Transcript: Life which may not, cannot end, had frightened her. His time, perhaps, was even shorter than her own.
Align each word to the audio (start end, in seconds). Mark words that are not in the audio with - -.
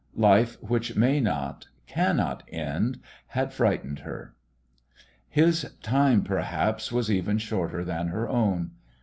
Life 0.17 0.57
which 0.63 0.95
may 0.95 1.19
not, 1.19 1.67
cannot 1.85 2.41
end, 2.51 2.99
had 3.27 3.53
frightened 3.53 3.99
her. 3.99 4.33
His 5.29 5.73
time, 5.83 6.23
perhaps, 6.23 6.91
was 6.91 7.11
even 7.11 7.37
shorter 7.37 7.83
than 7.85 8.07
her 8.07 8.27
own. 8.27 8.71